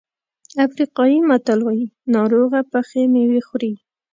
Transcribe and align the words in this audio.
افریقایي 0.65 1.19
متل 1.29 1.59
وایي 1.63 1.85
ناروغه 2.13 2.61
پخې 2.71 3.01
مېوې 3.13 3.41
خوري. 3.47 3.73